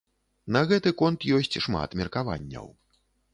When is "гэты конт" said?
0.71-1.27